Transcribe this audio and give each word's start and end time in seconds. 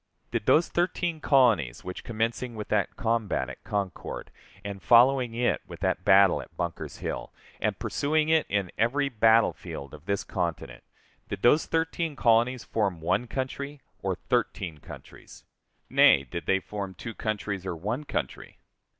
Did 0.31 0.47
those 0.47 0.67
thirteen 0.67 1.19
colonies 1.21 1.83
which, 1.83 2.03
commencing 2.03 2.55
with 2.55 2.69
that 2.69 2.95
combat 2.95 3.51
at 3.51 3.63
Concord, 3.63 4.31
and 4.65 4.81
following 4.81 5.35
it 5.35 5.61
with 5.67 5.79
that 5.81 6.03
battle 6.03 6.41
at 6.41 6.57
Bunker's 6.57 6.97
Hill, 6.97 7.31
and 7.59 7.77
pursuing 7.77 8.27
it 8.27 8.47
in 8.49 8.71
every 8.79 9.09
battlefield 9.09 9.93
of 9.93 10.07
this 10.07 10.23
continent, 10.23 10.83
did 11.29 11.43
those 11.43 11.67
thirteen 11.67 12.15
colonies 12.15 12.63
form 12.63 12.99
one 12.99 13.27
country 13.27 13.79
or 14.01 14.15
thirteen 14.15 14.79
countries? 14.79 15.43
Nay, 15.87 16.23
did 16.23 16.47
they 16.47 16.59
form 16.59 16.95
two 16.95 17.13
countries, 17.13 17.63
or 17.63 17.75
one 17.75 18.03
country? 18.03 18.57